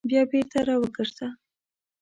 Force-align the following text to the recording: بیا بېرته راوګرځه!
بیا 0.09 0.21
بېرته 0.29 0.59
راوګرځه! 0.67 1.27